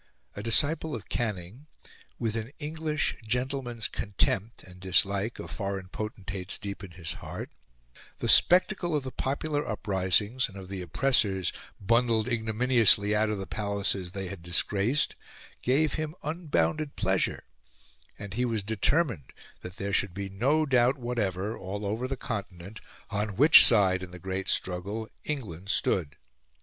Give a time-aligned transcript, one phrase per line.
[0.35, 1.67] A disciple of Canning,
[2.17, 7.51] with an English gentleman's contempt and dislike of foreign potentates deep in his heart,
[8.17, 13.45] the spectacle of the popular uprisings, and of the oppressors bundled ignominiously out of the
[13.45, 15.15] palaces they had disgraced,
[15.61, 17.43] gave him unbounded pleasure,
[18.17, 19.31] and he was determined
[19.61, 22.81] that there should be no doubt whatever, all over the Continent,
[23.11, 26.15] on which side in the great struggle England stood.